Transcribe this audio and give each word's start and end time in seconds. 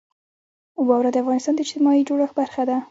واوره 0.87 1.09
د 1.11 1.17
افغانستان 1.23 1.53
د 1.55 1.59
اجتماعي 1.65 2.01
جوړښت 2.07 2.35
برخه 2.39 2.63
ده. 2.69 2.77